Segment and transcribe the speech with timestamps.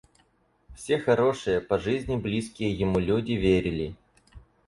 [0.73, 3.95] Все хорошие по жизни близкие ему люди верили.